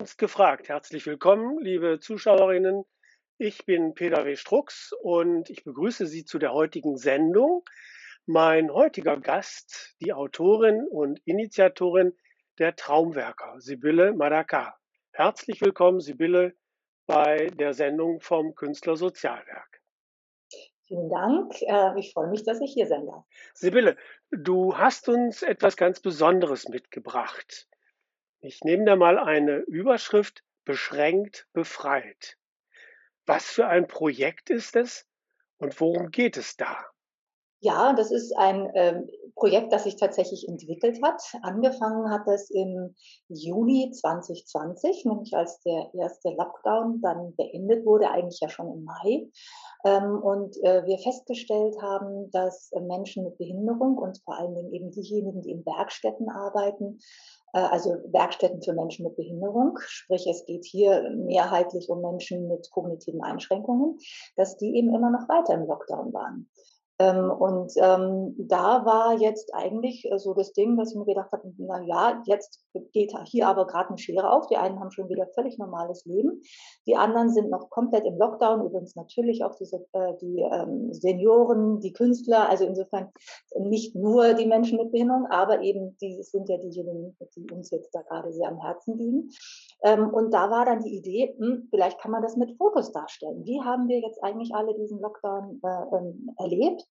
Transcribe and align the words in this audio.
Kunst 0.00 0.16
gefragt. 0.16 0.70
Herzlich 0.70 1.04
willkommen, 1.04 1.58
liebe 1.58 2.00
Zuschauerinnen. 2.00 2.86
Ich 3.36 3.66
bin 3.66 3.92
Peter 3.92 4.24
W. 4.24 4.34
Strux 4.34 4.94
und 5.02 5.50
ich 5.50 5.62
begrüße 5.62 6.06
Sie 6.06 6.24
zu 6.24 6.38
der 6.38 6.54
heutigen 6.54 6.96
Sendung. 6.96 7.64
Mein 8.24 8.72
heutiger 8.72 9.20
Gast, 9.20 9.94
die 10.00 10.14
Autorin 10.14 10.86
und 10.90 11.20
Initiatorin 11.26 12.16
der 12.58 12.76
Traumwerker, 12.76 13.56
Sibylle 13.58 14.14
Madaka. 14.14 14.74
Herzlich 15.12 15.60
willkommen, 15.60 16.00
Sibylle, 16.00 16.54
bei 17.06 17.48
der 17.48 17.74
Sendung 17.74 18.22
vom 18.22 18.54
Künstler 18.54 18.96
Sozialwerk. 18.96 19.82
Vielen 20.86 21.10
Dank. 21.10 21.60
Äh, 21.60 22.00
ich 22.00 22.14
freue 22.14 22.30
mich, 22.30 22.42
dass 22.44 22.58
ich 22.62 22.72
hier 22.72 22.86
sein 22.86 23.04
darf. 23.04 23.26
Sibylle, 23.52 23.98
du 24.30 24.78
hast 24.78 25.10
uns 25.10 25.42
etwas 25.42 25.76
ganz 25.76 26.00
Besonderes 26.00 26.70
mitgebracht. 26.70 27.68
Ich 28.42 28.64
nehme 28.64 28.86
da 28.86 28.96
mal 28.96 29.18
eine 29.18 29.58
Überschrift 29.58 30.42
beschränkt 30.64 31.46
befreit. 31.52 32.38
Was 33.26 33.44
für 33.44 33.66
ein 33.66 33.86
Projekt 33.86 34.48
ist 34.48 34.76
es 34.76 35.06
und 35.58 35.78
worum 35.78 36.10
geht 36.10 36.38
es 36.38 36.56
da? 36.56 36.86
Ja, 37.62 37.92
das 37.92 38.10
ist 38.10 38.32
ein 38.38 38.70
ähm, 38.74 39.10
Projekt, 39.34 39.70
das 39.70 39.84
sich 39.84 39.96
tatsächlich 39.96 40.48
entwickelt 40.48 41.02
hat. 41.02 41.20
Angefangen 41.42 42.10
hat 42.10 42.26
es 42.26 42.48
im 42.48 42.94
Juni 43.28 43.90
2020, 43.90 45.04
nämlich 45.04 45.34
als 45.36 45.60
der 45.60 45.90
erste 45.92 46.30
Lockdown 46.30 47.02
dann 47.02 47.36
beendet 47.36 47.84
wurde, 47.84 48.10
eigentlich 48.10 48.40
ja 48.40 48.48
schon 48.48 48.72
im 48.72 48.84
Mai. 48.84 49.28
Ähm, 49.84 50.22
und 50.22 50.56
äh, 50.62 50.86
wir 50.86 50.98
festgestellt 50.98 51.76
haben, 51.82 52.30
dass 52.30 52.72
äh, 52.72 52.80
Menschen 52.80 53.24
mit 53.24 53.36
Behinderung 53.36 53.98
und 53.98 54.18
vor 54.24 54.38
allen 54.38 54.54
Dingen 54.54 54.72
eben 54.72 54.90
diejenigen, 54.90 55.42
die 55.42 55.50
in 55.50 55.66
Werkstätten 55.66 56.30
arbeiten, 56.30 56.98
also 57.52 57.90
Werkstätten 58.12 58.62
für 58.62 58.72
Menschen 58.72 59.04
mit 59.04 59.16
Behinderung, 59.16 59.78
sprich 59.80 60.26
es 60.26 60.44
geht 60.44 60.64
hier 60.64 61.10
mehrheitlich 61.10 61.88
um 61.88 62.00
Menschen 62.00 62.48
mit 62.48 62.70
kognitiven 62.70 63.22
Einschränkungen, 63.22 63.98
dass 64.36 64.56
die 64.56 64.76
eben 64.76 64.94
immer 64.94 65.10
noch 65.10 65.28
weiter 65.28 65.54
im 65.54 65.66
Lockdown 65.66 66.12
waren. 66.12 66.48
Ähm, 67.00 67.30
und 67.30 67.72
ähm, 67.76 68.34
da 68.36 68.84
war 68.84 69.14
jetzt 69.18 69.54
eigentlich 69.54 70.04
äh, 70.10 70.18
so 70.18 70.34
das 70.34 70.52
Ding, 70.52 70.76
dass 70.76 70.90
ich 70.90 70.98
mir 70.98 71.06
gedacht 71.06 71.32
habe, 71.32 71.50
na 71.56 71.80
ja, 71.82 72.22
jetzt 72.26 72.62
geht 72.92 73.14
hier 73.24 73.48
aber 73.48 73.66
gerade 73.66 73.88
eine 73.88 73.98
Schere 73.98 74.30
auf. 74.30 74.48
Die 74.48 74.58
einen 74.58 74.78
haben 74.78 74.90
schon 74.90 75.08
wieder 75.08 75.26
völlig 75.34 75.56
normales 75.56 76.04
Leben, 76.04 76.42
die 76.86 76.96
anderen 76.96 77.30
sind 77.30 77.48
noch 77.48 77.70
komplett 77.70 78.04
im 78.04 78.18
Lockdown. 78.18 78.66
Übrigens 78.66 78.96
natürlich 78.96 79.42
auch 79.42 79.54
diese, 79.54 79.78
äh, 79.92 80.12
die 80.20 80.40
ähm, 80.40 80.92
Senioren, 80.92 81.80
die 81.80 81.94
Künstler. 81.94 82.50
Also 82.50 82.66
insofern 82.66 83.08
nicht 83.58 83.96
nur 83.96 84.34
die 84.34 84.46
Menschen 84.46 84.76
mit 84.76 84.92
Behinderung, 84.92 85.26
aber 85.30 85.62
eben 85.62 85.96
die 86.02 86.22
sind 86.22 86.50
ja 86.50 86.58
diejenigen, 86.58 87.16
die 87.34 87.50
uns 87.50 87.70
jetzt 87.70 87.94
da 87.94 88.02
gerade 88.02 88.30
sehr 88.30 88.48
am 88.48 88.60
Herzen 88.60 88.98
liegen. 88.98 89.30
Ähm, 89.82 90.10
und 90.10 90.34
da 90.34 90.50
war 90.50 90.66
dann 90.66 90.82
die 90.82 90.98
Idee, 90.98 91.34
hm, 91.38 91.68
vielleicht 91.70 91.98
kann 91.98 92.10
man 92.10 92.22
das 92.22 92.36
mit 92.36 92.58
Fotos 92.58 92.92
darstellen. 92.92 93.42
Wie 93.46 93.62
haben 93.62 93.88
wir 93.88 94.00
jetzt 94.00 94.22
eigentlich 94.22 94.54
alle 94.54 94.74
diesen 94.74 95.00
Lockdown 95.00 95.62
äh, 95.64 95.96
ähm, 95.96 96.34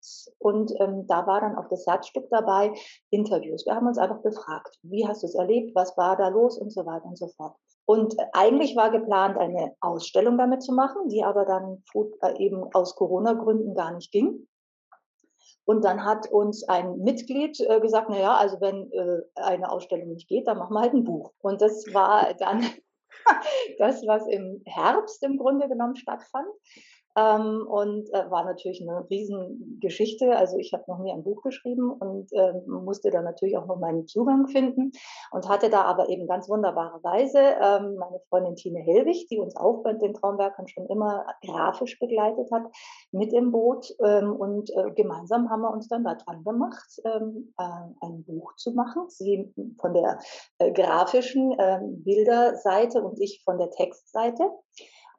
erlebt? 0.00 0.32
Und 0.38 0.72
ähm, 0.80 1.06
da 1.06 1.26
war 1.26 1.40
dann 1.40 1.56
auch 1.56 1.68
das 1.68 1.86
Herzstück 1.86 2.28
dabei, 2.30 2.72
Interviews. 3.10 3.66
Wir 3.66 3.74
haben 3.74 3.86
uns 3.86 3.98
einfach 3.98 4.22
befragt, 4.22 4.78
wie 4.82 5.06
hast 5.06 5.22
du 5.22 5.26
es 5.26 5.34
erlebt, 5.34 5.74
was 5.74 5.96
war 5.96 6.16
da 6.16 6.28
los 6.28 6.58
und 6.58 6.72
so 6.72 6.86
weiter 6.86 7.06
und 7.06 7.18
so 7.18 7.28
fort. 7.28 7.56
Und 7.86 8.16
eigentlich 8.32 8.76
war 8.76 8.90
geplant, 8.90 9.36
eine 9.36 9.74
Ausstellung 9.80 10.38
damit 10.38 10.62
zu 10.62 10.72
machen, 10.72 11.08
die 11.08 11.24
aber 11.24 11.44
dann 11.44 11.82
äh, 12.22 12.36
eben 12.38 12.64
aus 12.72 12.94
Corona-Gründen 12.94 13.74
gar 13.74 13.92
nicht 13.92 14.12
ging. 14.12 14.46
Und 15.64 15.84
dann 15.84 16.04
hat 16.04 16.30
uns 16.30 16.68
ein 16.68 16.98
Mitglied 16.98 17.60
äh, 17.60 17.80
gesagt, 17.80 18.08
na 18.10 18.18
ja, 18.18 18.36
also 18.36 18.60
wenn 18.60 18.90
äh, 18.92 19.22
eine 19.34 19.70
Ausstellung 19.70 20.12
nicht 20.12 20.28
geht, 20.28 20.46
dann 20.46 20.58
machen 20.58 20.74
wir 20.74 20.80
halt 20.80 20.94
ein 20.94 21.04
Buch. 21.04 21.32
Und 21.40 21.60
das 21.60 21.84
war 21.92 22.32
dann 22.34 22.64
das, 23.78 24.06
was 24.06 24.26
im 24.28 24.62
Herbst 24.66 25.22
im 25.22 25.36
Grunde 25.36 25.68
genommen 25.68 25.96
stattfand. 25.96 26.48
Ähm, 27.16 27.66
und 27.66 28.08
äh, 28.12 28.30
war 28.30 28.44
natürlich 28.44 28.80
eine 28.82 29.08
Riesengeschichte. 29.10 30.36
Also 30.36 30.58
ich 30.58 30.72
habe 30.72 30.84
noch 30.86 30.98
nie 30.98 31.12
ein 31.12 31.24
Buch 31.24 31.42
geschrieben 31.42 31.90
und 31.90 32.32
äh, 32.32 32.52
musste 32.66 33.10
dann 33.10 33.24
natürlich 33.24 33.56
auch 33.56 33.66
noch 33.66 33.78
meinen 33.78 34.06
Zugang 34.06 34.46
finden 34.46 34.92
und 35.32 35.48
hatte 35.48 35.70
da 35.70 35.82
aber 35.82 36.08
eben 36.08 36.28
ganz 36.28 36.48
wunderbarerweise 36.48 37.38
ähm, 37.38 37.96
meine 37.96 38.20
Freundin 38.28 38.54
Tine 38.54 38.80
Hellwig, 38.80 39.26
die 39.28 39.38
uns 39.38 39.56
auch 39.56 39.82
bei 39.82 39.92
den 39.94 40.14
Traumwerkern 40.14 40.68
schon 40.68 40.86
immer 40.86 41.26
grafisch 41.44 41.98
begleitet 41.98 42.50
hat, 42.52 42.62
mit 43.10 43.32
im 43.32 43.50
Boot 43.50 43.92
ähm, 44.04 44.36
und 44.36 44.70
äh, 44.70 44.90
gemeinsam 44.92 45.50
haben 45.50 45.62
wir 45.62 45.72
uns 45.72 45.88
dann 45.88 46.04
da 46.04 46.14
dran 46.14 46.44
gemacht, 46.44 47.00
ähm, 47.04 47.52
äh, 47.58 48.06
ein 48.06 48.24
Buch 48.24 48.54
zu 48.56 48.72
machen. 48.72 49.08
Sie 49.08 49.52
von 49.80 49.94
der 49.94 50.18
äh, 50.58 50.70
grafischen 50.72 51.54
ähm, 51.58 52.02
Bilderseite 52.04 53.02
und 53.02 53.20
ich 53.20 53.42
von 53.44 53.58
der 53.58 53.70
Textseite. 53.70 54.50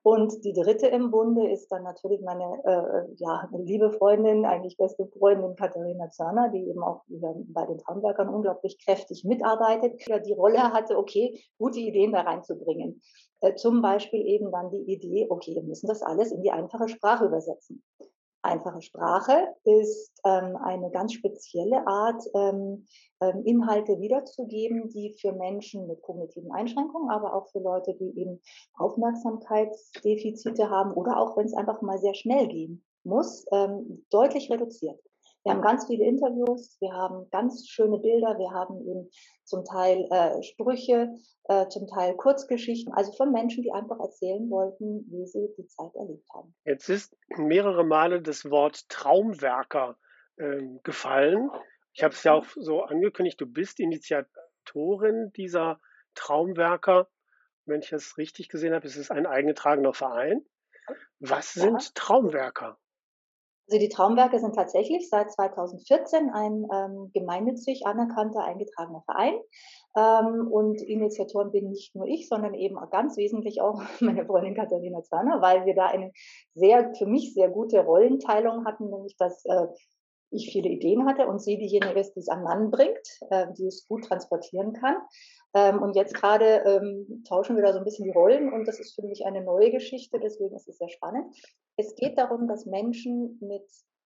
Und 0.03 0.43
die 0.43 0.53
dritte 0.53 0.87
im 0.87 1.11
Bunde 1.11 1.51
ist 1.51 1.67
dann 1.71 1.83
natürlich 1.83 2.21
meine 2.21 2.43
äh, 2.63 3.13
ja, 3.17 3.47
liebe 3.51 3.91
Freundin, 3.91 4.45
eigentlich 4.45 4.75
beste 4.75 5.05
Freundin 5.07 5.55
Katharina 5.55 6.09
Zörner, 6.09 6.49
die 6.49 6.67
eben 6.67 6.81
auch 6.81 7.03
bei 7.07 7.65
den 7.67 7.77
Traumwerkern 7.77 8.29
unglaublich 8.29 8.83
kräftig 8.83 9.23
mitarbeitet, 9.25 9.99
die 9.99 10.21
die 10.23 10.33
Rolle 10.33 10.73
hatte, 10.73 10.97
okay, 10.97 11.39
gute 11.59 11.79
Ideen 11.79 12.13
da 12.13 12.21
reinzubringen. 12.21 13.01
Äh, 13.41 13.53
zum 13.55 13.83
Beispiel 13.83 14.25
eben 14.25 14.51
dann 14.51 14.71
die 14.71 14.91
Idee, 14.91 15.27
okay, 15.29 15.53
wir 15.53 15.63
müssen 15.63 15.87
das 15.87 16.01
alles 16.01 16.31
in 16.31 16.41
die 16.41 16.51
einfache 16.51 16.89
Sprache 16.89 17.25
übersetzen. 17.25 17.83
Einfache 18.43 18.81
Sprache 18.81 19.55
ist 19.63 20.11
ähm, 20.25 20.55
eine 20.55 20.89
ganz 20.89 21.13
spezielle 21.13 21.85
Art, 21.85 22.23
ähm, 22.33 22.85
ähm, 23.21 23.43
Inhalte 23.45 23.99
wiederzugeben, 23.99 24.89
die 24.89 25.15
für 25.19 25.31
Menschen 25.31 25.87
mit 25.87 26.01
kognitiven 26.01 26.51
Einschränkungen, 26.51 27.11
aber 27.11 27.35
auch 27.35 27.49
für 27.49 27.59
Leute, 27.59 27.93
die 27.93 28.19
eben 28.19 28.41
Aufmerksamkeitsdefizite 28.73 30.69
haben 30.69 30.93
oder 30.93 31.17
auch 31.17 31.37
wenn 31.37 31.45
es 31.45 31.53
einfach 31.53 31.81
mal 31.81 31.99
sehr 31.99 32.15
schnell 32.15 32.47
gehen 32.47 32.83
muss, 33.03 33.45
ähm, 33.51 34.05
deutlich 34.09 34.49
reduziert. 34.49 34.99
Wir 35.43 35.53
haben 35.53 35.61
ganz 35.61 35.87
viele 35.87 36.05
Interviews, 36.05 36.77
wir 36.81 36.93
haben 36.93 37.27
ganz 37.31 37.67
schöne 37.67 37.97
Bilder, 37.97 38.37
wir 38.37 38.51
haben 38.51 38.79
eben 38.87 39.09
zum 39.43 39.65
Teil 39.65 40.07
äh, 40.11 40.43
Sprüche, 40.43 41.09
äh, 41.45 41.67
zum 41.67 41.87
Teil 41.87 42.15
Kurzgeschichten, 42.15 42.93
also 42.93 43.11
von 43.13 43.31
Menschen, 43.31 43.63
die 43.63 43.71
einfach 43.71 43.99
erzählen 43.99 44.49
wollten, 44.51 45.05
wie 45.09 45.25
sie 45.25 45.49
die 45.57 45.65
Zeit 45.65 45.95
erlebt 45.95 46.27
haben. 46.33 46.53
Jetzt 46.63 46.89
ist 46.89 47.17
mehrere 47.37 47.83
Male 47.83 48.21
das 48.21 48.49
Wort 48.51 48.87
Traumwerker 48.89 49.97
äh, 50.37 50.61
gefallen. 50.83 51.49
Ich 51.93 52.03
habe 52.03 52.13
es 52.13 52.23
ja 52.23 52.33
auch 52.33 52.45
so 52.55 52.83
angekündigt, 52.83 53.41
du 53.41 53.47
bist 53.47 53.79
Initiatorin 53.79 55.31
dieser 55.35 55.79
Traumwerker. 56.13 57.09
Wenn 57.65 57.81
ich 57.81 57.91
es 57.91 58.17
richtig 58.17 58.49
gesehen 58.49 58.73
habe, 58.73 58.85
ist 58.85 58.95
es 58.95 59.09
ein 59.09 59.25
eingetragener 59.25 59.93
Verein. 59.93 60.45
Was 61.19 61.53
sind 61.53 61.81
ja. 61.81 61.89
Traumwerker? 61.95 62.77
Also 63.71 63.79
die 63.79 63.87
Traumwerke 63.87 64.37
sind 64.37 64.53
tatsächlich 64.53 65.07
seit 65.07 65.31
2014 65.31 66.29
ein 66.29 66.67
ähm, 66.73 67.09
gemeinnützig 67.13 67.87
anerkannter 67.87 68.43
eingetragener 68.43 69.01
Verein. 69.05 69.35
Ähm, 69.95 70.51
und 70.51 70.81
Initiatoren 70.81 71.53
bin 71.53 71.69
nicht 71.69 71.95
nur 71.95 72.05
ich, 72.05 72.27
sondern 72.27 72.53
eben 72.53 72.75
ganz 72.91 73.15
wesentlich 73.15 73.61
auch 73.61 73.81
meine 74.01 74.25
Freundin 74.25 74.55
Katharina 74.55 75.01
Zwerner, 75.03 75.41
weil 75.41 75.65
wir 75.65 75.73
da 75.73 75.85
eine 75.85 76.11
sehr, 76.53 76.93
für 76.95 77.05
mich 77.05 77.33
sehr 77.33 77.47
gute 77.47 77.79
Rollenteilung 77.79 78.65
hatten, 78.65 78.89
nämlich 78.89 79.15
dass 79.15 79.45
äh, 79.45 79.67
ich 80.31 80.51
viele 80.51 80.69
Ideen 80.69 81.05
hatte 81.05 81.27
und 81.27 81.41
sie 81.41 81.57
diejenige 81.57 81.99
ist, 81.99 82.13
die 82.13 82.19
es 82.19 82.29
an 82.29 82.43
Mann 82.43 82.71
bringt, 82.71 83.19
äh, 83.29 83.47
die 83.57 83.67
es 83.67 83.87
gut 83.87 84.05
transportieren 84.05 84.73
kann. 84.73 84.95
Ähm, 85.53 85.81
und 85.81 85.95
jetzt 85.95 86.13
gerade 86.13 86.63
ähm, 86.65 87.23
tauschen 87.27 87.55
wir 87.55 87.63
da 87.63 87.73
so 87.73 87.79
ein 87.79 87.85
bisschen 87.85 88.05
die 88.05 88.11
Rollen 88.11 88.51
und 88.51 88.67
das 88.67 88.79
ist 88.79 88.95
für 88.95 89.03
mich 89.03 89.25
eine 89.25 89.43
neue 89.43 89.71
Geschichte, 89.71 90.19
deswegen 90.19 90.55
ist 90.55 90.69
es 90.69 90.77
sehr 90.77 90.89
spannend. 90.89 91.35
Es 91.75 91.95
geht 91.95 92.17
darum, 92.17 92.47
dass 92.47 92.65
Menschen 92.65 93.37
mit 93.41 93.65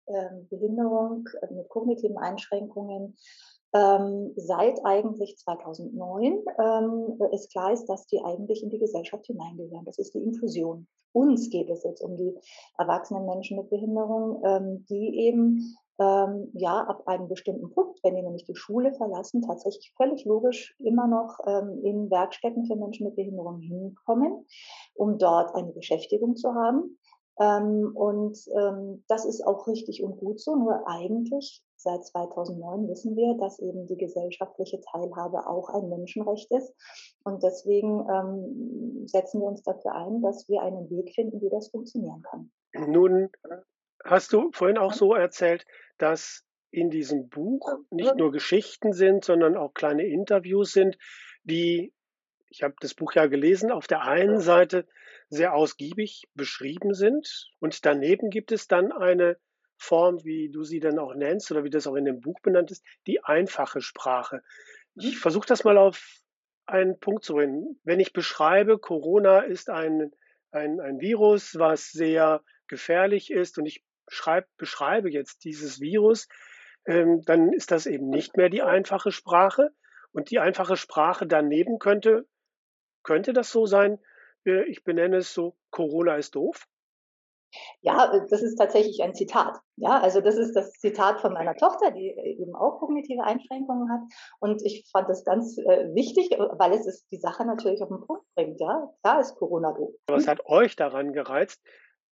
ähm, 0.07 0.47
Behinderung, 0.49 1.27
äh, 1.41 1.53
mit 1.53 1.69
kognitiven 1.69 2.17
Einschränkungen 2.17 3.17
ähm, 3.73 4.33
seit 4.35 4.83
eigentlich 4.85 5.37
2009 5.37 6.43
ähm, 6.59 7.19
es 7.31 7.47
klar 7.49 7.71
ist, 7.71 7.85
dass 7.85 8.05
die 8.07 8.21
eigentlich 8.21 8.63
in 8.63 8.69
die 8.69 8.79
Gesellschaft 8.79 9.25
hineingehören. 9.27 9.85
Das 9.85 9.97
ist 9.97 10.13
die 10.13 10.19
Inklusion. 10.19 10.87
Uns 11.13 11.49
geht 11.49 11.69
es 11.69 11.83
jetzt 11.83 12.01
um 12.01 12.17
die 12.17 12.35
erwachsenen 12.77 13.25
Menschen 13.25 13.57
mit 13.57 13.69
Behinderung, 13.69 14.41
ähm, 14.45 14.85
die 14.89 15.19
eben 15.19 15.77
ähm, 16.01 16.49
ja 16.53 16.81
ab 16.81 17.07
einem 17.07 17.27
bestimmten 17.27 17.69
Punkt, 17.69 17.99
wenn 18.03 18.15
die 18.15 18.23
nämlich 18.23 18.45
die 18.45 18.55
Schule 18.55 18.93
verlassen, 18.93 19.43
tatsächlich 19.43 19.93
völlig 19.95 20.25
logisch 20.25 20.75
immer 20.79 21.07
noch 21.07 21.37
ähm, 21.45 21.79
in 21.83 22.09
Werkstätten 22.09 22.65
für 22.65 22.75
Menschen 22.75 23.05
mit 23.05 23.15
Behinderung 23.15 23.59
hinkommen, 23.59 24.45
um 24.95 25.19
dort 25.19 25.53
eine 25.53 25.71
Beschäftigung 25.71 26.35
zu 26.35 26.53
haben. 26.55 26.97
Ähm, 27.39 27.91
und 27.95 28.37
ähm, 28.57 29.03
das 29.07 29.25
ist 29.25 29.45
auch 29.45 29.67
richtig 29.67 30.03
und 30.03 30.17
gut 30.17 30.39
so. 30.39 30.55
Nur 30.55 30.87
eigentlich 30.87 31.63
seit 31.77 32.03
2009 32.05 32.87
wissen 32.89 33.15
wir, 33.15 33.35
dass 33.37 33.59
eben 33.59 33.85
die 33.85 33.97
gesellschaftliche 33.97 34.81
Teilhabe 34.81 35.47
auch 35.47 35.69
ein 35.69 35.87
Menschenrecht 35.89 36.51
ist. 36.51 36.73
Und 37.23 37.43
deswegen 37.43 38.07
ähm, 38.09 39.07
setzen 39.07 39.41
wir 39.41 39.47
uns 39.47 39.61
dafür 39.63 39.93
ein, 39.93 40.21
dass 40.21 40.49
wir 40.49 40.61
einen 40.61 40.89
Weg 40.89 41.13
finden, 41.13 41.41
wie 41.41 41.49
das 41.49 41.69
funktionieren 41.69 42.23
kann. 42.23 42.51
Nun 42.73 43.29
hast 44.03 44.33
du 44.33 44.51
vorhin 44.51 44.77
auch 44.77 44.93
so 44.93 45.13
erzählt, 45.13 45.65
dass 45.97 46.43
in 46.71 46.89
diesem 46.89 47.29
Buch 47.29 47.79
nicht 47.89 48.15
nur 48.15 48.31
Geschichten 48.31 48.93
sind, 48.93 49.25
sondern 49.25 49.57
auch 49.57 49.73
kleine 49.73 50.05
Interviews 50.05 50.71
sind, 50.71 50.97
die 51.43 51.93
ich 52.51 52.63
habe 52.63 52.75
das 52.81 52.93
Buch 52.93 53.13
ja 53.13 53.27
gelesen, 53.27 53.71
auf 53.71 53.87
der 53.87 54.01
einen 54.01 54.41
Seite 54.41 54.85
sehr 55.29 55.53
ausgiebig 55.53 56.27
beschrieben 56.35 56.93
sind 56.93 57.49
und 57.59 57.85
daneben 57.85 58.29
gibt 58.29 58.51
es 58.51 58.67
dann 58.67 58.91
eine 58.91 59.37
Form, 59.77 60.23
wie 60.25 60.49
du 60.49 60.63
sie 60.63 60.79
dann 60.79 60.99
auch 60.99 61.15
nennst 61.15 61.49
oder 61.51 61.63
wie 61.63 61.69
das 61.69 61.87
auch 61.87 61.95
in 61.95 62.05
dem 62.05 62.19
Buch 62.19 62.39
benannt 62.41 62.69
ist, 62.69 62.83
die 63.07 63.23
einfache 63.23 63.81
Sprache. 63.81 64.43
Ich 64.95 65.15
mhm. 65.15 65.19
versuche 65.19 65.47
das 65.47 65.63
mal 65.63 65.77
auf 65.77 66.19
einen 66.65 66.99
Punkt 66.99 67.23
zu 67.23 67.33
bringen. 67.33 67.79
Wenn 67.83 67.99
ich 67.99 68.13
beschreibe, 68.13 68.77
Corona 68.77 69.39
ist 69.39 69.69
ein, 69.69 70.11
ein, 70.51 70.79
ein 70.81 70.99
Virus, 70.99 71.57
was 71.57 71.91
sehr 71.91 72.43
gefährlich 72.67 73.31
ist 73.31 73.57
und 73.57 73.65
ich 73.65 73.83
schreib, 74.11 74.45
beschreibe 74.57 75.09
jetzt 75.09 75.43
dieses 75.43 75.79
Virus, 75.79 76.27
ähm, 76.85 77.21
dann 77.25 77.53
ist 77.53 77.71
das 77.71 77.85
eben 77.85 78.09
nicht 78.09 78.37
mehr 78.37 78.49
die 78.49 78.61
einfache 78.61 79.11
Sprache. 79.11 79.69
Und 80.13 80.29
die 80.29 80.39
einfache 80.39 80.75
Sprache 80.75 81.25
daneben 81.25 81.79
könnte 81.79 82.27
könnte 83.03 83.33
das 83.33 83.51
so 83.51 83.65
sein? 83.65 83.99
Äh, 84.45 84.63
ich 84.65 84.83
benenne 84.83 85.17
es 85.17 85.33
so, 85.33 85.55
Corona 85.71 86.15
ist 86.15 86.35
doof? 86.35 86.67
Ja, 87.81 88.13
äh, 88.13 88.21
das 88.29 88.41
ist 88.41 88.55
tatsächlich 88.55 89.01
ein 89.03 89.13
Zitat. 89.13 89.59
Ja, 89.75 89.99
also 89.99 90.21
das 90.21 90.37
ist 90.37 90.53
das 90.53 90.73
Zitat 90.73 91.19
von 91.19 91.33
meiner 91.33 91.55
Tochter, 91.55 91.91
die 91.91 92.09
äh, 92.09 92.41
eben 92.41 92.55
auch 92.55 92.79
kognitive 92.79 93.23
Einschränkungen 93.23 93.91
hat. 93.91 94.01
Und 94.39 94.61
ich 94.63 94.87
fand 94.91 95.09
das 95.09 95.25
ganz 95.25 95.57
äh, 95.57 95.93
wichtig, 95.93 96.29
weil 96.31 96.73
es 96.73 96.87
ist 96.87 97.07
die 97.11 97.19
Sache 97.19 97.45
natürlich 97.45 97.81
auf 97.81 97.89
den 97.89 98.05
Punkt 98.05 98.23
bringt. 98.35 98.59
Ja, 98.59 98.93
da 99.03 99.19
ist 99.19 99.35
Corona 99.35 99.73
doof. 99.73 99.93
Was 100.07 100.27
hat 100.27 100.45
euch 100.45 100.75
daran 100.75 101.13
gereizt, 101.13 101.61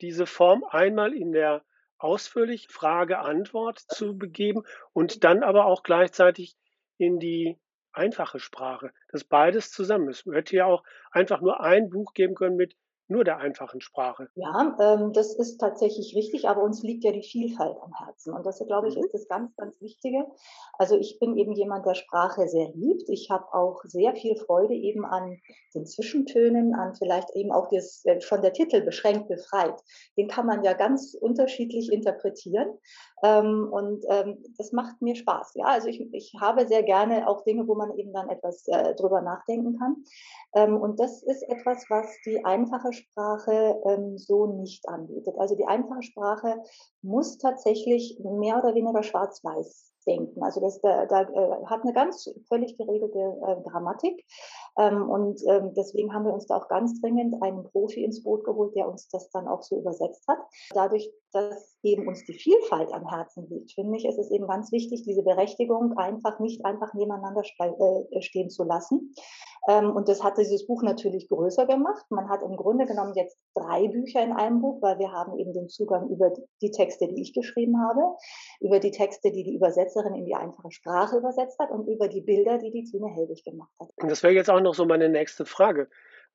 diese 0.02 0.26
Form 0.26 0.64
einmal 0.70 1.14
in 1.14 1.32
der 1.32 1.64
ausführlich 1.98 2.68
Frage-Antwort 2.70 3.80
zu 3.80 4.18
begeben 4.18 4.64
und 4.94 5.24
dann 5.24 5.44
aber 5.44 5.66
auch 5.66 5.84
gleichzeitig 5.84 6.56
in 6.98 7.20
die 7.20 7.58
einfache 7.92 8.40
Sprache. 8.40 8.92
Das 9.10 9.24
beides 9.24 9.72
zusammen 9.72 10.10
ist. 10.10 10.26
Man 10.26 10.36
hätte 10.36 10.56
ja 10.56 10.66
auch 10.66 10.84
einfach 11.12 11.42
nur 11.42 11.62
ein 11.62 11.90
Buch 11.90 12.14
geben 12.14 12.36
können 12.36 12.56
mit 12.56 12.76
nur 13.10 13.24
der 13.24 13.38
einfachen 13.38 13.82
Sprache. 13.82 14.30
Ja, 14.36 14.76
ähm, 14.80 15.14
das 15.14 15.34
ist 15.34 15.58
tatsächlich 15.60 16.16
richtig, 16.16 16.48
aber 16.48 16.62
uns 16.64 16.84
liegt 16.84 17.04
ja 17.04 17.12
die 17.12 17.24
Vielfalt 17.24 17.78
am 17.82 17.94
Herzen. 17.94 18.34
Und 18.34 18.46
das, 18.46 18.60
glaube 18.66 18.90
ich, 18.90 18.98
mhm. 18.98 19.04
ist 19.04 19.14
das 19.14 19.28
ganz, 19.28 19.56
ganz 19.56 19.80
Wichtige. 19.82 20.26
Also 20.78 20.98
ich 20.98 21.18
bin 21.20 21.38
eben 21.38 21.54
jemand, 21.54 21.86
der 21.86 21.96
Sprache 21.96 22.48
sehr 22.48 22.70
liebt. 22.74 23.10
Ich 23.10 23.30
habe 23.30 23.54
auch 23.54 23.82
sehr 23.86 24.16
viel 24.16 24.36
Freude 24.36 24.74
eben 24.74 25.06
an 25.06 25.38
den 25.74 25.86
Zwischentönen, 25.86 26.76
an 26.76 26.96
vielleicht 26.96 27.30
eben 27.36 27.52
auch 27.52 27.70
das, 27.70 28.04
äh, 28.06 28.20
schon 28.20 28.42
der 28.42 28.54
Titel 28.54 28.82
beschränkt 28.82 29.30
befreit. 29.30 29.82
Den 30.18 30.28
kann 30.28 30.46
man 30.46 30.64
ja 30.64 30.74
ganz 30.74 31.14
unterschiedlich 31.20 31.92
interpretieren. 31.92 32.78
Ähm, 33.24 33.70
und 33.72 34.04
ähm, 34.10 34.44
das 34.58 34.74
macht 34.74 35.02
mir 35.02 35.16
Spaß. 35.16 35.54
Ja, 35.56 35.66
also 35.66 35.88
ich, 35.88 36.02
ich 36.14 36.34
habe 36.40 36.68
sehr 36.68 36.84
gerne 36.84 37.28
auch 37.28 37.44
Dinge, 37.44 37.68
wo 37.68 37.76
man 37.76 37.98
eben 37.98 38.14
dann 38.14 38.30
etwas 38.30 38.68
äh, 38.68 38.96
drüber 38.96 39.22
nachdenken 39.22 39.80
kann. 39.80 40.04
Ähm, 40.56 40.76
und 40.76 41.00
das 41.00 41.24
ist 41.24 41.44
etwas, 41.44 41.86
was 41.90 42.08
die 42.26 42.44
einfache 42.44 42.92
Sprache 42.98 43.82
ähm, 43.86 44.18
so 44.18 44.48
nicht 44.48 44.88
anbietet. 44.90 45.36
Also 45.40 45.56
die 45.56 45.66
einfache 45.66 46.04
Sprache 46.04 46.62
muss 47.02 47.38
tatsächlich 47.38 48.20
mehr 48.24 48.58
oder 48.58 48.76
weniger 48.76 49.04
schwarz-weiß 49.04 49.94
denken. 50.08 50.42
Also 50.44 50.62
das 50.62 50.80
da, 50.82 51.06
da 51.06 51.22
äh, 51.22 51.66
hat 51.66 51.84
eine 51.84 51.94
ganz 51.94 52.30
völlig 52.48 52.78
geregelte 52.78 53.20
äh, 53.20 53.70
Grammatik. 53.70 54.26
Ähm, 54.80 55.10
und 55.10 55.42
ähm, 55.48 55.74
deswegen 55.76 56.14
haben 56.14 56.26
wir 56.26 56.34
uns 56.34 56.48
da 56.48 56.58
auch 56.58 56.68
ganz 56.68 57.00
dringend 57.02 57.36
einen 57.42 57.64
Profi 57.64 58.04
ins 58.04 58.24
Boot 58.24 58.44
geholt, 58.44 58.76
der 58.76 58.88
uns 58.88 59.10
das 59.10 59.30
dann 59.32 59.48
auch 59.48 59.62
so 59.62 59.78
übersetzt 59.78 60.26
hat. 60.28 60.40
Dadurch, 60.74 61.12
dass 61.34 61.78
eben 61.84 62.08
uns 62.08 62.26
die 62.26 62.34
Vielfalt 62.34 62.92
am 62.94 63.08
Herzen 63.10 63.48
liegt, 63.50 63.74
finde 63.74 63.98
ich, 63.98 64.06
ist 64.06 64.18
es 64.18 64.32
eben 64.32 64.48
ganz 64.48 64.72
wichtig, 64.72 65.04
diese 65.04 65.24
Berechtigung 65.24 65.98
einfach 65.98 66.40
nicht 66.40 66.66
einfach 66.66 66.94
nebeneinander 66.94 67.44
äh, 67.60 68.22
stehen 68.22 68.50
zu 68.50 68.64
lassen, 68.64 69.14
ähm, 69.68 69.92
und 69.92 70.08
das 70.08 70.24
hat 70.24 70.38
dieses 70.38 70.66
Buch 70.66 70.82
natürlich 70.82 71.28
größer 71.28 71.66
gemacht. 71.66 72.06
Man 72.10 72.30
hat 72.30 72.42
im 72.42 72.56
Grunde 72.56 72.86
genommen 72.86 73.14
jetzt 73.16 73.38
drei 73.54 73.88
Bücher 73.90 74.24
in 74.24 74.32
einem 74.32 74.62
Buch, 74.62 74.82
weil 74.82 74.98
wir 74.98 75.12
haben 75.12 75.38
eben 75.38 75.54
den 75.54 75.68
Zugang 75.68 76.10
über 76.10 76.32
die 76.62 76.72
Texte, 76.72 77.08
die 77.08 77.22
ich 77.22 77.34
geschrieben 77.34 77.78
habe, 77.82 78.16
über 78.62 78.80
die 78.80 78.92
Texte, 78.92 79.32
die 79.32 79.44
die 79.44 79.56
Übersetzerin 79.98 80.16
in 80.16 80.26
die 80.26 80.36
einfache 80.36 80.72
Sprache 80.72 81.18
übersetzt 81.18 81.60
hat 81.60 81.72
und 81.72 81.88
über 81.88 82.08
die 82.08 82.22
Bilder, 82.22 82.58
die 82.58 82.72
die 82.72 82.84
Tine 82.84 83.08
Helwig 83.08 83.44
gemacht 83.44 83.72
hat. 83.80 83.90
Und 83.96 84.10
das 84.10 84.24
wäre 84.24 84.34
jetzt 84.34 84.50
auch 84.50 84.60
noch 84.60 84.76
so 84.76 84.86
meine 84.86 85.10
nächste 85.10 85.46
Frage. 85.46 85.90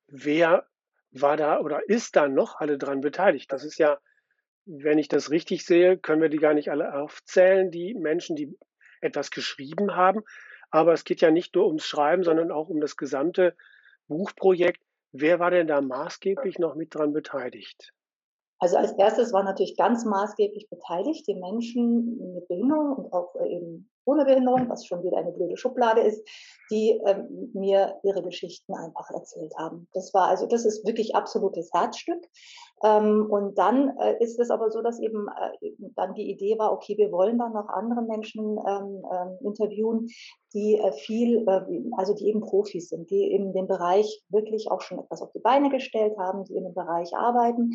Wer 0.07 0.65
war 1.11 1.37
da 1.37 1.59
oder 1.59 1.87
ist 1.87 2.15
da 2.15 2.27
noch 2.27 2.59
alle 2.59 2.77
dran 2.77 3.01
beteiligt? 3.01 3.51
Das 3.51 3.63
ist 3.63 3.77
ja, 3.77 3.99
wenn 4.65 4.97
ich 4.97 5.07
das 5.07 5.31
richtig 5.31 5.65
sehe, 5.65 5.97
können 5.97 6.21
wir 6.21 6.29
die 6.29 6.37
gar 6.37 6.53
nicht 6.53 6.71
alle 6.71 6.93
aufzählen, 6.93 7.71
die 7.71 7.93
Menschen, 7.93 8.35
die 8.35 8.57
etwas 9.01 9.31
geschrieben 9.31 9.95
haben. 9.95 10.23
Aber 10.69 10.93
es 10.93 11.03
geht 11.03 11.21
ja 11.21 11.31
nicht 11.31 11.55
nur 11.55 11.67
ums 11.67 11.85
Schreiben, 11.85 12.23
sondern 12.23 12.51
auch 12.51 12.69
um 12.69 12.81
das 12.81 12.97
gesamte 12.97 13.55
Buchprojekt. 14.07 14.81
Wer 15.11 15.39
war 15.39 15.51
denn 15.51 15.67
da 15.67 15.81
maßgeblich 15.81 16.57
noch 16.57 16.75
mit 16.75 16.95
dran 16.95 17.13
beteiligt? 17.13 17.93
Also 18.63 18.77
als 18.77 18.93
erstes 18.93 19.33
war 19.33 19.43
natürlich 19.43 19.75
ganz 19.75 20.05
maßgeblich 20.05 20.69
beteiligt 20.69 21.27
die 21.27 21.35
Menschen 21.35 22.33
mit 22.33 22.47
Behinderung 22.47 22.95
und 22.95 23.11
auch 23.11 23.35
äh, 23.35 23.57
eben 23.57 23.89
ohne 24.05 24.23
Behinderung, 24.23 24.69
was 24.69 24.85
schon 24.85 25.03
wieder 25.03 25.17
eine 25.17 25.33
blöde 25.33 25.57
Schublade 25.57 25.99
ist, 25.99 26.25
die 26.71 26.97
ähm, 27.05 27.51
mir 27.53 27.99
ihre 28.03 28.23
Geschichten 28.23 28.73
einfach 28.73 29.11
erzählt 29.11 29.51
haben. 29.57 29.89
Das 29.91 30.13
war 30.13 30.29
also, 30.29 30.45
das 30.45 30.63
ist 30.63 30.87
wirklich 30.87 31.13
absolutes 31.13 31.71
Herzstück. 31.73 32.25
Ähm, 32.83 33.27
und 33.29 33.57
dann 33.57 33.97
äh, 33.97 34.21
ist 34.21 34.39
es 34.39 34.49
aber 34.49 34.69
so, 34.69 34.81
dass 34.81 34.99
eben 34.99 35.27
äh, 35.61 35.71
dann 35.95 36.13
die 36.15 36.29
Idee 36.29 36.59
war, 36.59 36.73
okay, 36.73 36.97
wir 36.97 37.11
wollen 37.13 37.37
dann 37.37 37.53
noch 37.53 37.69
andere 37.69 38.01
Menschen 38.01 38.57
ähm, 38.67 39.05
ähm 39.09 39.37
interviewen, 39.41 40.09
die 40.53 40.77
äh, 40.77 40.91
viel, 40.91 41.47
also 41.97 42.13
die 42.13 42.27
eben 42.27 42.41
Profis 42.41 42.89
sind, 42.89 43.09
die 43.09 43.31
in 43.31 43.53
dem 43.53 43.67
Bereich 43.67 44.21
wirklich 44.29 44.69
auch 44.69 44.81
schon 44.81 44.99
etwas 44.99 45.21
auf 45.21 45.31
die 45.31 45.39
Beine 45.39 45.69
gestellt 45.69 46.17
haben, 46.17 46.43
die 46.43 46.55
in 46.55 46.65
dem 46.65 46.73
Bereich 46.73 47.15
arbeiten. 47.15 47.71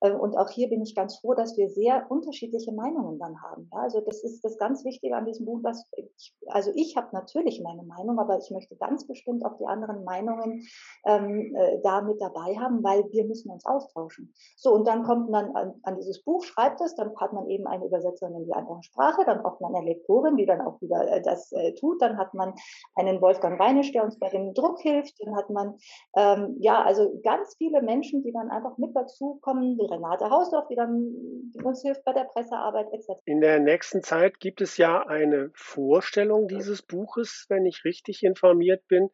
Und 0.00 0.36
auch 0.36 0.48
hier 0.48 0.68
bin 0.68 0.82
ich 0.82 0.94
ganz 0.94 1.18
froh, 1.18 1.34
dass 1.34 1.56
wir 1.56 1.68
sehr 1.68 2.06
unterschiedliche 2.08 2.72
Meinungen 2.72 3.18
dann 3.18 3.40
haben. 3.42 3.68
Also 3.70 4.00
das 4.00 4.24
ist 4.24 4.42
das 4.42 4.56
ganz 4.56 4.84
Wichtige 4.84 5.14
an 5.14 5.26
diesem 5.26 5.44
Buch, 5.44 5.60
was 5.62 5.86
ich, 5.96 6.34
also 6.46 6.72
ich 6.74 6.96
habe 6.96 7.08
natürlich 7.12 7.60
meine 7.62 7.82
Meinung, 7.82 8.18
aber 8.18 8.38
ich 8.38 8.50
möchte 8.50 8.76
ganz 8.76 9.06
bestimmt 9.06 9.44
auch 9.44 9.58
die 9.58 9.66
anderen 9.66 10.02
Meinungen 10.04 10.66
da 11.04 12.00
mit 12.00 12.20
dabei 12.20 12.56
haben, 12.56 12.82
weil 12.82 13.04
wir 13.12 13.26
müssen 13.26 13.50
uns 13.50 13.66
austauschen. 13.66 14.32
So, 14.56 14.72
und 14.72 14.86
dann 14.86 15.02
kommt 15.02 15.30
man 15.30 15.54
an, 15.56 15.74
an 15.82 15.96
dieses 15.96 16.22
Buch, 16.22 16.44
schreibt 16.44 16.80
es, 16.80 16.94
dann 16.94 17.12
hat 17.20 17.32
man 17.32 17.48
eben 17.48 17.66
eine 17.66 17.86
Übersetzerin 17.86 18.34
in 18.34 18.44
die 18.44 18.52
andere 18.52 18.82
Sprache, 18.82 19.24
dann 19.24 19.42
braucht 19.42 19.60
man 19.60 19.74
eine 19.74 19.86
Lektorin, 19.86 20.36
die 20.36 20.46
dann 20.46 20.60
auch 20.60 20.80
wieder 20.80 21.08
äh, 21.08 21.22
das 21.22 21.52
äh, 21.52 21.74
tut, 21.74 22.00
dann 22.00 22.18
hat 22.18 22.34
man 22.34 22.54
einen 22.94 23.20
Wolfgang 23.20 23.60
Reinisch, 23.60 23.92
der 23.92 24.04
uns 24.04 24.18
bei 24.18 24.28
dem 24.28 24.54
Druck 24.54 24.80
hilft, 24.80 25.14
dann 25.24 25.36
hat 25.36 25.50
man, 25.50 25.76
ähm, 26.16 26.56
ja, 26.58 26.82
also 26.82 27.20
ganz 27.22 27.54
viele 27.56 27.82
Menschen, 27.82 28.22
die 28.22 28.32
dann 28.32 28.50
einfach 28.50 28.78
mit 28.78 28.94
dazu 28.94 29.38
kommen, 29.42 29.76
die 29.76 29.86
Renate 29.86 30.30
Hausdorf, 30.30 30.66
die 30.68 30.76
dann 30.76 31.12
die 31.54 31.62
uns 31.62 31.82
hilft 31.82 32.04
bei 32.04 32.12
der 32.12 32.24
Pressearbeit 32.24 32.86
etc. 32.92 33.20
In 33.24 33.40
der 33.40 33.60
nächsten 33.60 34.02
Zeit 34.02 34.40
gibt 34.40 34.60
es 34.60 34.76
ja 34.76 35.06
eine 35.06 35.50
Vorstellung 35.54 36.48
dieses 36.48 36.82
Buches, 36.82 37.46
wenn 37.48 37.66
ich 37.66 37.84
richtig 37.84 38.22
informiert 38.22 38.86
bin, 38.88 39.10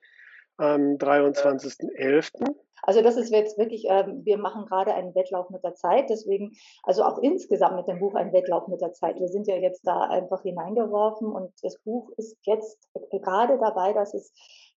am 0.57 0.97
23.11. 0.97 2.55
Also 2.83 3.03
das 3.03 3.17
ist 3.17 3.31
jetzt 3.31 3.59
wirklich, 3.59 3.89
äh, 3.89 4.07
wir 4.07 4.39
machen 4.39 4.67
gerade 4.67 4.95
einen 4.95 5.15
Wettlauf 5.15 5.51
mit 5.51 5.65
der 5.65 5.75
Zeit, 5.75 6.11
deswegen, 6.11 6.53
also 6.83 7.05
auch 7.05 7.19
insgesamt 7.19 7.77
mit 7.77 7.89
dem 7.89 7.99
Buch 7.99 8.15
ein 8.15 8.33
Wettlauf 8.33 8.69
mit 8.69 8.81
der 8.81 8.93
Zeit. 8.93 9.19
Wir 9.19 9.29
sind 9.29 9.47
ja 9.47 9.57
jetzt 9.57 9.87
da 9.87 10.01
einfach 10.03 10.43
hineingeworfen 10.43 11.31
und 11.31 11.53
das 11.63 11.79
Buch 11.83 12.11
ist 12.17 12.37
jetzt 12.43 12.79
gerade 13.11 13.59
dabei, 13.59 13.93
dass 13.93 14.15
es 14.15 14.33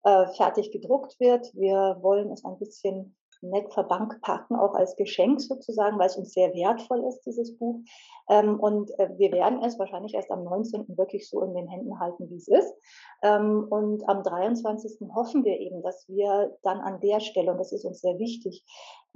äh, 0.04 0.26
fertig 0.36 0.72
gedruckt 0.72 1.18
wird. 1.20 1.52
Wir 1.54 1.98
wollen 2.00 2.30
es 2.32 2.44
ein 2.44 2.58
bisschen 2.58 3.16
nett 3.42 3.72
verbank 3.72 4.20
packen, 4.22 4.56
auch 4.56 4.74
als 4.74 4.96
Geschenk 4.96 5.40
sozusagen, 5.40 5.98
weil 5.98 6.06
es 6.06 6.16
uns 6.16 6.32
sehr 6.32 6.52
wertvoll 6.54 7.04
ist, 7.08 7.22
dieses 7.22 7.56
Buch. 7.56 7.80
Ähm, 8.28 8.60
und 8.60 8.90
äh, 8.98 9.10
wir 9.16 9.32
werden 9.32 9.62
es 9.64 9.78
wahrscheinlich 9.78 10.14
erst 10.14 10.30
am 10.30 10.44
19. 10.44 10.96
wirklich 10.96 11.28
so 11.28 11.42
in 11.42 11.54
den 11.54 11.68
Händen 11.68 11.98
halten, 11.98 12.30
wie 12.30 12.36
es 12.36 12.48
ist. 12.48 12.74
Ähm, 13.22 13.66
und 13.68 14.08
am 14.08 14.22
23. 14.22 15.08
hoffen 15.14 15.44
wir 15.44 15.58
eben, 15.58 15.82
dass 15.82 16.08
wir 16.08 16.56
dann 16.62 16.80
an 16.80 17.00
der 17.00 17.20
Stelle, 17.20 17.50
und 17.52 17.58
das 17.58 17.72
ist 17.72 17.84
uns 17.84 18.00
sehr 18.00 18.18
wichtig, 18.18 18.64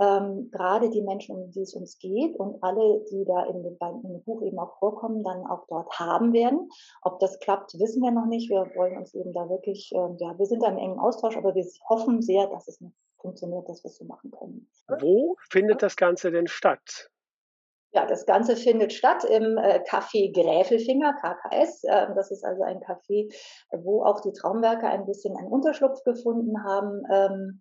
ähm, 0.00 0.50
gerade 0.50 0.90
die 0.90 1.02
Menschen, 1.02 1.36
um 1.36 1.50
die 1.52 1.62
es 1.62 1.74
uns 1.74 1.98
geht 1.98 2.34
und 2.36 2.60
alle, 2.62 3.04
die 3.10 3.24
da 3.24 3.44
in 3.44 3.62
dem, 3.62 3.76
in 4.02 4.12
dem 4.12 4.22
Buch 4.24 4.42
eben 4.42 4.58
auch 4.58 4.76
vorkommen, 4.78 5.22
dann 5.22 5.46
auch 5.46 5.66
dort 5.68 5.96
haben 5.98 6.32
werden. 6.32 6.68
Ob 7.02 7.20
das 7.20 7.38
klappt, 7.38 7.78
wissen 7.78 8.02
wir 8.02 8.10
noch 8.10 8.26
nicht. 8.26 8.50
Wir 8.50 8.66
wollen 8.74 8.96
uns 8.96 9.14
eben 9.14 9.32
da 9.32 9.48
wirklich, 9.48 9.90
ja, 9.90 10.36
wir 10.36 10.46
sind 10.46 10.62
da 10.62 10.68
im 10.68 10.78
engen 10.78 10.98
Austausch, 10.98 11.36
aber 11.36 11.54
wir 11.54 11.64
hoffen 11.88 12.22
sehr, 12.22 12.48
dass 12.48 12.66
es 12.66 12.80
funktioniert, 13.24 13.68
dass 13.68 13.82
wir 13.82 13.88
es 13.88 13.96
so 13.96 14.04
machen 14.04 14.30
können. 14.30 14.68
Wo 15.00 15.36
findet 15.50 15.82
das 15.82 15.96
Ganze 15.96 16.30
denn 16.30 16.46
statt? 16.46 17.10
Ja, 17.94 18.06
das 18.06 18.26
Ganze 18.26 18.56
findet 18.56 18.92
statt 18.92 19.22
im 19.24 19.56
äh, 19.56 19.80
Café 19.88 20.32
Gräfelfinger, 20.32 21.14
KKS. 21.14 21.84
Äh, 21.84 22.08
das 22.16 22.32
ist 22.32 22.44
also 22.44 22.64
ein 22.64 22.80
Café, 22.80 23.32
wo 23.70 24.04
auch 24.04 24.20
die 24.20 24.32
Traumwerke 24.32 24.88
ein 24.88 25.06
bisschen 25.06 25.36
einen 25.36 25.46
Unterschlupf 25.46 26.02
gefunden 26.02 26.64
haben. 26.64 27.02
Ähm, 27.10 27.60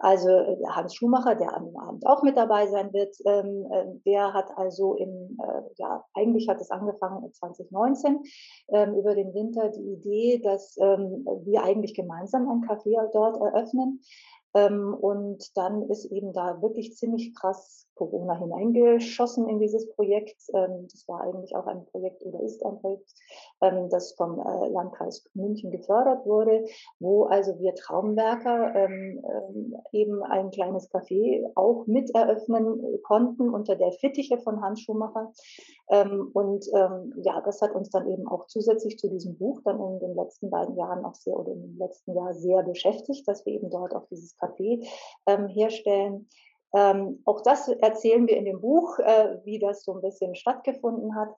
also 0.00 0.30
äh, 0.30 0.56
Hans 0.68 0.96
Schumacher, 0.96 1.36
der 1.36 1.54
am 1.54 1.76
Abend 1.76 2.04
auch 2.06 2.24
mit 2.24 2.36
dabei 2.36 2.66
sein 2.66 2.92
wird, 2.92 3.14
ähm, 3.24 3.68
äh, 3.70 3.84
der 4.04 4.32
hat 4.34 4.50
also 4.56 4.96
im, 4.96 5.38
ja, 5.76 6.04
eigentlich 6.14 6.48
hat 6.48 6.60
es 6.60 6.72
angefangen 6.72 7.32
2019 7.32 8.20
ähm, 8.72 8.94
über 8.94 9.14
den 9.14 9.32
Winter 9.32 9.68
die 9.68 9.92
Idee, 9.92 10.40
dass 10.42 10.76
ähm, 10.78 11.24
wir 11.44 11.62
eigentlich 11.62 11.94
gemeinsam 11.94 12.48
ein 12.48 12.68
Café 12.68 12.96
dort 13.12 13.36
eröffnen. 13.36 14.00
Ähm, 14.54 14.94
und 14.94 15.56
dann 15.56 15.82
ist 15.90 16.06
eben 16.06 16.32
da 16.32 16.60
wirklich 16.62 16.96
ziemlich 16.96 17.34
krass 17.34 17.87
Corona 17.98 18.38
hineingeschossen 18.38 19.48
in 19.48 19.58
dieses 19.58 19.88
Projekt. 19.90 20.40
Ähm, 20.54 20.86
das 20.90 21.06
war 21.08 21.22
eigentlich 21.22 21.54
auch 21.56 21.66
ein 21.66 21.84
Projekt 21.86 22.24
oder 22.24 22.40
ist 22.40 22.64
ein 22.64 22.78
Projekt, 22.78 23.12
ähm, 23.60 23.88
das 23.90 24.12
vom 24.12 24.38
äh, 24.38 24.68
Landkreis 24.68 25.24
München 25.34 25.72
gefördert 25.72 26.24
wurde, 26.24 26.64
wo 27.00 27.24
also 27.24 27.58
wir 27.58 27.74
Traumwerker 27.74 28.74
ähm, 28.74 29.20
eben 29.92 30.22
ein 30.22 30.50
kleines 30.50 30.90
Café 30.92 31.44
auch 31.56 31.86
mit 31.86 32.14
eröffnen 32.14 33.02
konnten 33.02 33.50
unter 33.50 33.74
der 33.74 33.90
Fittiche 33.92 34.38
von 34.38 34.62
Hans 34.62 34.80
Schumacher. 34.80 35.32
Und 36.34 36.66
ja, 37.22 37.40
das 37.40 37.62
hat 37.62 37.74
uns 37.74 37.88
dann 37.90 38.10
eben 38.10 38.28
auch 38.28 38.46
zusätzlich 38.46 38.98
zu 38.98 39.08
diesem 39.08 39.38
Buch 39.38 39.60
dann 39.64 39.80
in 39.80 39.98
den 40.00 40.14
letzten 40.14 40.50
beiden 40.50 40.76
Jahren 40.76 41.04
auch 41.04 41.14
sehr 41.14 41.34
oder 41.34 41.52
im 41.52 41.78
letzten 41.78 42.14
Jahr 42.14 42.34
sehr 42.34 42.62
beschäftigt, 42.62 43.26
dass 43.26 43.44
wir 43.46 43.54
eben 43.54 43.70
dort 43.70 43.94
auch 43.94 44.06
dieses 44.10 44.36
Café 44.38 44.86
herstellen. 45.48 46.28
Ähm, 46.74 47.22
auch 47.24 47.42
das 47.42 47.68
erzählen 47.68 48.26
wir 48.26 48.36
in 48.36 48.44
dem 48.44 48.60
Buch, 48.60 48.98
äh, 48.98 49.38
wie 49.44 49.58
das 49.58 49.84
so 49.84 49.94
ein 49.94 50.02
bisschen 50.02 50.34
stattgefunden 50.34 51.14
hat. 51.14 51.28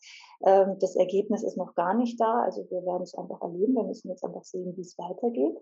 Ähm, 0.45 0.77
das 0.81 0.97
Ergebnis 0.97 1.45
ist 1.45 1.57
noch 1.57 1.75
gar 1.75 1.95
nicht 1.95 2.21
da, 2.21 2.43
also 2.43 2.67
wir 2.71 2.85
werden 2.85 3.03
es 3.03 3.15
einfach 3.15 3.41
erleben. 3.41 3.75
Wir 3.75 3.85
müssen 3.85 4.09
jetzt 4.09 4.25
einfach 4.25 4.43
sehen, 4.43 4.77
wie 4.77 4.81
es 4.81 4.99
weitergeht. 4.99 5.57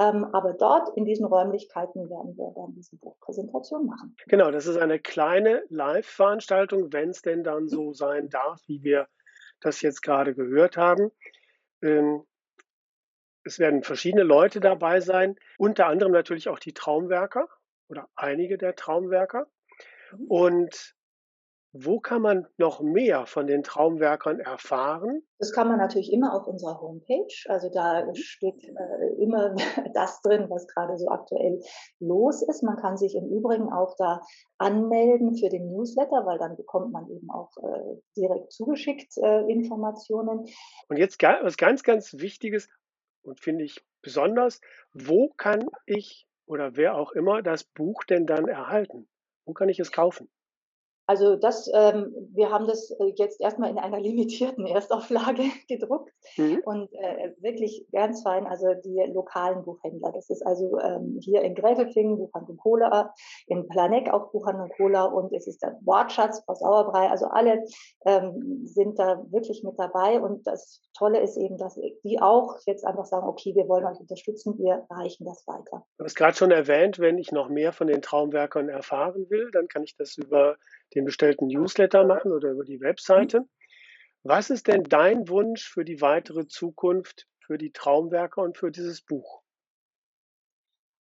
Ähm, 0.00 0.24
aber 0.32 0.54
dort 0.54 0.96
in 0.96 1.04
diesen 1.04 1.26
Räumlichkeiten 1.26 2.10
werden 2.10 2.36
wir 2.36 2.52
dann 2.56 2.74
diese 2.74 2.96
Buchpräsentation 2.96 3.86
machen. 3.86 4.16
Genau, 4.26 4.50
das 4.50 4.66
ist 4.66 4.78
eine 4.78 4.98
kleine 4.98 5.62
Live-Veranstaltung, 5.68 6.92
wenn 6.92 7.10
es 7.10 7.22
denn 7.22 7.44
dann 7.44 7.68
so 7.68 7.92
sein 7.92 8.28
darf, 8.28 8.60
wie 8.66 8.82
wir 8.82 9.06
das 9.60 9.80
jetzt 9.80 10.02
gerade 10.02 10.34
gehört 10.34 10.76
haben. 10.76 11.12
Ähm, 11.82 12.24
es 13.44 13.58
werden 13.58 13.82
verschiedene 13.82 14.24
Leute 14.24 14.58
dabei 14.58 15.00
sein, 15.00 15.36
unter 15.58 15.86
anderem 15.86 16.12
natürlich 16.12 16.48
auch 16.48 16.58
die 16.58 16.72
Traumwerker 16.72 17.46
oder 17.88 18.08
einige 18.16 18.58
der 18.58 18.74
Traumwerker. 18.74 19.46
Mhm. 20.12 20.26
Und 20.28 20.94
wo 21.76 21.98
kann 21.98 22.22
man 22.22 22.46
noch 22.56 22.80
mehr 22.80 23.26
von 23.26 23.48
den 23.48 23.64
Traumwerkern 23.64 24.38
erfahren? 24.38 25.22
Das 25.40 25.52
kann 25.52 25.66
man 25.66 25.78
natürlich 25.78 26.12
immer 26.12 26.32
auf 26.32 26.46
unserer 26.46 26.80
Homepage. 26.80 27.34
Also 27.48 27.68
da 27.68 28.06
mhm. 28.06 28.14
steht 28.14 28.62
äh, 28.62 29.20
immer 29.20 29.56
das 29.94 30.20
drin, 30.22 30.46
was 30.48 30.68
gerade 30.68 30.96
so 30.96 31.08
aktuell 31.08 31.60
los 31.98 32.42
ist. 32.42 32.62
Man 32.62 32.76
kann 32.76 32.96
sich 32.96 33.16
im 33.16 33.26
Übrigen 33.26 33.72
auch 33.72 33.96
da 33.98 34.20
anmelden 34.58 35.34
für 35.34 35.48
den 35.48 35.72
Newsletter, 35.72 36.24
weil 36.24 36.38
dann 36.38 36.56
bekommt 36.56 36.92
man 36.92 37.10
eben 37.10 37.28
auch 37.30 37.50
äh, 37.56 37.96
direkt 38.16 38.52
zugeschickt 38.52 39.16
äh, 39.16 39.40
Informationen. 39.50 40.46
Und 40.88 40.96
jetzt 40.96 41.20
was 41.20 41.56
ganz, 41.56 41.82
ganz 41.82 42.14
Wichtiges 42.14 42.68
und 43.22 43.40
finde 43.40 43.64
ich 43.64 43.84
besonders, 44.00 44.60
wo 44.92 45.30
kann 45.30 45.68
ich 45.86 46.28
oder 46.46 46.76
wer 46.76 46.94
auch 46.96 47.12
immer 47.12 47.42
das 47.42 47.64
Buch 47.64 48.04
denn 48.04 48.26
dann 48.26 48.48
erhalten? 48.48 49.08
Wo 49.44 49.52
kann 49.52 49.68
ich 49.68 49.80
es 49.80 49.92
kaufen? 49.92 50.30
Also 51.06 51.36
das, 51.36 51.70
ähm, 51.74 52.14
wir 52.32 52.50
haben 52.50 52.66
das 52.66 52.90
äh, 52.92 53.12
jetzt 53.16 53.40
erstmal 53.40 53.70
in 53.70 53.78
einer 53.78 54.00
limitierten 54.00 54.66
Erstauflage 54.66 55.42
gedruckt 55.68 56.12
mhm. 56.36 56.60
und 56.64 56.92
äh, 56.94 57.32
wirklich 57.38 57.86
ganz 57.92 58.22
fein, 58.22 58.46
also 58.46 58.74
die 58.84 59.00
lokalen 59.12 59.64
Buchhändler. 59.64 60.12
Das 60.12 60.30
ist 60.30 60.44
also 60.46 60.78
ähm, 60.80 61.18
hier 61.20 61.42
in 61.42 61.54
Gräfelfingen 61.54 62.16
Buchhandlung 62.16 62.56
Cola, 62.56 63.14
in 63.46 63.68
Planeck 63.68 64.12
auch 64.12 64.30
Buchhandlung 64.32 64.70
Cola 64.76 65.04
und 65.04 65.32
es 65.34 65.46
ist 65.46 65.62
der 65.62 65.78
Wortschatz 65.84 66.42
aus 66.46 66.60
Sauerbrei. 66.60 67.08
Also 67.10 67.26
alle 67.26 67.64
ähm, 68.06 68.62
sind 68.64 68.98
da 68.98 69.24
wirklich 69.30 69.62
mit 69.62 69.78
dabei 69.78 70.20
und 70.20 70.46
das 70.46 70.80
Tolle 70.96 71.20
ist 71.20 71.36
eben, 71.36 71.58
dass 71.58 71.78
die 72.04 72.20
auch 72.20 72.56
jetzt 72.66 72.86
einfach 72.86 73.04
sagen, 73.04 73.26
okay, 73.26 73.54
wir 73.54 73.68
wollen 73.68 73.84
euch 73.84 73.98
unterstützen, 74.00 74.56
wir 74.58 74.86
reichen 74.90 75.26
das 75.26 75.46
weiter. 75.46 75.84
Du 75.98 76.04
hast 76.04 76.14
gerade 76.14 76.36
schon 76.36 76.50
erwähnt, 76.50 76.98
wenn 76.98 77.18
ich 77.18 77.32
noch 77.32 77.48
mehr 77.48 77.72
von 77.72 77.88
den 77.88 78.00
Traumwerkern 78.00 78.68
erfahren 78.68 79.26
will, 79.28 79.50
dann 79.52 79.68
kann 79.68 79.82
ich 79.82 79.96
das 79.96 80.16
über 80.16 80.56
den 80.94 81.04
bestellten 81.04 81.46
Newsletter 81.46 82.04
machen 82.04 82.32
oder 82.32 82.50
über 82.50 82.64
die 82.64 82.80
Webseite. 82.80 83.46
Was 84.22 84.50
ist 84.50 84.66
denn 84.68 84.84
dein 84.84 85.28
Wunsch 85.28 85.68
für 85.68 85.84
die 85.84 86.00
weitere 86.00 86.46
Zukunft, 86.46 87.28
für 87.40 87.58
die 87.58 87.72
Traumwerke 87.72 88.40
und 88.40 88.56
für 88.56 88.70
dieses 88.70 89.02
Buch? 89.02 89.43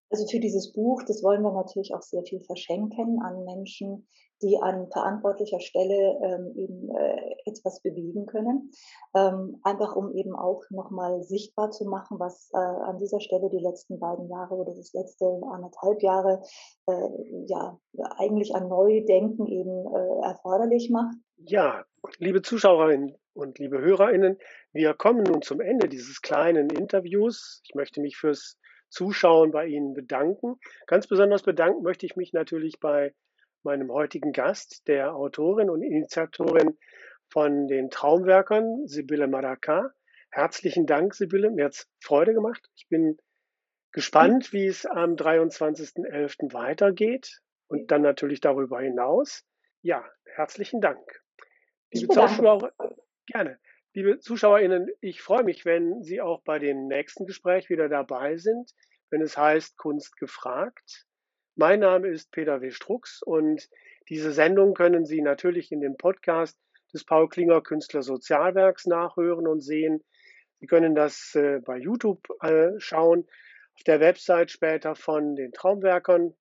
Also 0.10 0.28
für 0.28 0.40
dieses 0.40 0.74
Buch, 0.74 1.02
das 1.08 1.24
wollen 1.24 1.42
wir 1.42 1.52
natürlich 1.52 1.94
auch 1.94 2.02
sehr 2.02 2.24
viel 2.24 2.42
verschenken 2.42 3.20
an 3.24 3.44
Menschen, 3.46 4.08
die 4.44 4.60
an 4.62 4.88
verantwortlicher 4.92 5.60
Stelle 5.60 6.20
ähm, 6.22 6.54
eben 6.56 6.90
äh, 6.96 7.36
etwas 7.46 7.82
bewegen 7.82 8.26
können. 8.26 8.72
Ähm, 9.16 9.60
einfach 9.64 9.96
um 9.96 10.14
eben 10.14 10.36
auch 10.36 10.62
nochmal 10.70 11.24
sichtbar 11.24 11.72
zu 11.72 11.86
machen, 11.86 12.20
was 12.20 12.50
äh, 12.54 12.58
an 12.58 12.98
dieser 12.98 13.22
Stelle 13.22 13.50
die 13.50 13.64
letzten 13.64 14.00
beiden 14.00 14.30
Jahre 14.30 14.56
oder 14.56 14.74
das 14.76 14.94
letzte 14.94 15.26
anderthalb 15.52 16.02
Jahre 16.04 16.44
äh, 16.88 17.46
ja 17.48 17.80
eigentlich 18.18 18.54
an 18.54 18.68
Neudenken 18.68 19.48
eben 19.48 19.86
äh, 19.96 20.26
erforderlich 20.28 20.90
macht. 20.92 21.16
Ja, 21.38 21.86
liebe 22.20 22.42
Zuschauerinnen 22.42 23.16
und 23.34 23.60
liebe 23.60 23.80
Hörerinnen, 23.80 24.38
wir 24.74 24.94
kommen 24.94 25.24
nun 25.24 25.42
zum 25.42 25.62
Ende 25.62 25.88
dieses 25.88 26.22
kleinen 26.22 26.70
Interviews. 26.70 27.62
Ich 27.66 27.76
möchte 27.76 28.02
mich 28.02 28.18
fürs 28.18 28.58
Zuschauen 28.94 29.52
bei 29.52 29.66
Ihnen 29.66 29.94
bedanken. 29.94 30.60
Ganz 30.86 31.08
besonders 31.08 31.42
bedanken 31.42 31.82
möchte 31.82 32.06
ich 32.06 32.16
mich 32.16 32.32
natürlich 32.32 32.80
bei 32.80 33.14
meinem 33.64 33.92
heutigen 33.92 34.32
Gast, 34.34 34.88
der 34.88 35.16
Autorin 35.16 35.70
und 35.70 35.82
Initiatorin 35.82 36.78
von 37.30 37.68
den 37.68 37.90
Traumwerkern, 37.90 38.86
Sibylle 38.86 39.28
Madaka. 39.28 39.92
Herzlichen 40.30 40.86
Dank, 40.86 41.16
Sibylle. 41.16 41.50
Mir 41.50 41.66
hat 41.66 41.74
es 41.74 41.90
Freude 42.00 42.34
gemacht. 42.34 42.62
Ich 42.76 42.88
bin 42.88 43.18
gespannt, 43.92 44.54
wie 44.54 44.68
es 44.68 44.86
am 44.86 45.16
23.11. 45.16 46.54
weitergeht 46.54 47.42
und 47.68 47.90
dann 47.92 48.02
natürlich 48.02 48.42
darüber 48.42 48.80
hinaus. 48.82 49.44
Ja, 49.82 50.06
herzlichen 50.36 50.82
Dank. 50.82 51.00
Liebe 51.92 52.14
Zuschauer, 52.14 52.72
gerne. 53.28 53.60
Liebe 53.96 54.18
ZuschauerInnen, 54.18 54.90
ich 55.02 55.22
freue 55.22 55.44
mich, 55.44 55.66
wenn 55.66 56.02
Sie 56.02 56.20
auch 56.20 56.42
bei 56.42 56.58
dem 56.58 56.88
nächsten 56.88 57.28
Gespräch 57.28 57.70
wieder 57.70 57.90
dabei 57.90 58.38
sind, 58.38 58.74
wenn 59.12 59.22
es 59.22 59.38
heißt 59.38 59.78
Kunst 59.78 60.18
gefragt. 60.18 61.06
Mein 61.56 61.82
Name 61.82 62.08
ist 62.08 62.32
Peter 62.32 62.62
W. 62.62 62.72
Strux 62.72 63.22
und 63.22 63.70
diese 64.10 64.32
Sendung 64.32 64.74
können 64.74 65.06
Sie 65.06 65.22
natürlich 65.22 65.72
in 65.72 65.80
dem 65.80 65.96
Podcast 65.96 66.58
des 66.92 67.06
Paul 67.06 67.30
Klinger 67.30 67.62
Künstler 67.62 68.02
Sozialwerks 68.02 68.88
nachhören 68.88 69.46
und 69.46 69.62
sehen. 69.62 70.04
Sie 70.60 70.66
können 70.66 70.96
das 70.96 71.36
äh, 71.36 71.60
bei 71.64 71.78
YouTube 71.78 72.28
äh, 72.42 72.72
schauen, 72.80 73.28
auf 73.76 73.84
der 73.84 74.00
Website 74.00 74.50
später 74.50 74.96
von 74.96 75.36
den 75.36 75.52
Traumwerkern. 75.52 76.34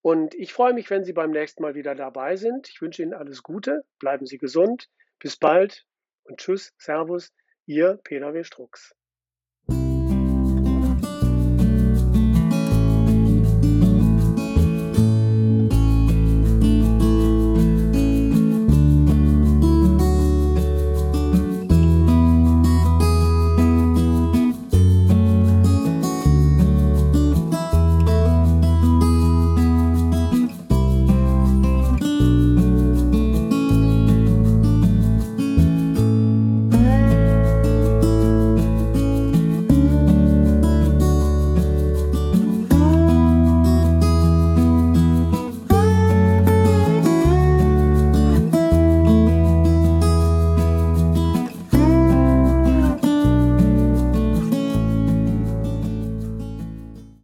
Und 0.00 0.34
ich 0.36 0.54
freue 0.54 0.72
mich, 0.72 0.88
wenn 0.88 1.04
Sie 1.04 1.12
beim 1.12 1.32
nächsten 1.32 1.62
Mal 1.62 1.74
wieder 1.74 1.94
dabei 1.94 2.36
sind. 2.36 2.70
Ich 2.70 2.80
wünsche 2.80 3.02
Ihnen 3.02 3.12
alles 3.12 3.42
Gute, 3.42 3.84
bleiben 3.98 4.24
Sie 4.24 4.38
gesund. 4.38 4.88
Bis 5.18 5.36
bald 5.36 5.86
und 6.24 6.38
tschüss, 6.38 6.72
Servus, 6.78 7.32
Ihr 7.66 7.98
Peter. 8.04 8.32
Strux. 8.44 8.94